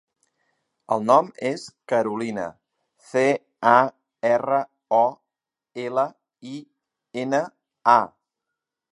[0.93, 2.45] El nom és Carolina:
[3.09, 3.23] ce,
[3.71, 3.75] a,
[4.29, 4.57] erra,
[4.99, 5.05] o,
[5.83, 6.07] ela,
[6.53, 6.55] i,
[7.25, 7.43] ena,
[7.97, 7.99] a.